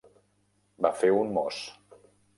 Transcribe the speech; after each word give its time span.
Va 0.85 0.91
fer 1.03 1.11
un 1.19 1.31
mos. 1.37 1.61